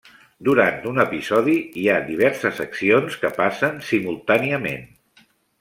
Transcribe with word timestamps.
Durant 0.45 0.79
un 0.91 1.01
episodi, 1.03 1.57
hi 1.83 1.85
ha 1.91 1.99
diverses 2.09 2.63
accions 2.67 3.21
que 3.25 3.33
passen 3.39 3.81
simultàniament. 3.93 4.93